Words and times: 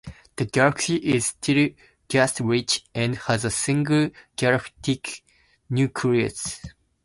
The 0.37 0.45
galaxy 0.45 0.95
is 0.95 1.27
still 1.27 1.69
gas-rich, 2.07 2.83
and 2.95 3.15
has 3.17 3.45
a 3.45 3.51
single 3.51 4.09
galactic 4.35 5.23
nucleus. 5.69 6.59